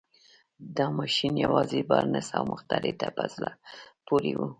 دا 0.77 0.85
ماشين 0.99 1.33
يوازې 1.45 1.79
بارنس 1.89 2.27
او 2.37 2.43
مخترع 2.51 2.93
ته 2.99 3.07
په 3.17 3.23
زړه 3.33 3.51
پورې 4.07 4.31
و. 4.37 4.41